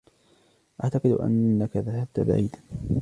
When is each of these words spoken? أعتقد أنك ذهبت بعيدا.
أعتقد 0.83 1.09
أنك 1.11 1.77
ذهبت 1.77 2.19
بعيدا. 2.19 2.59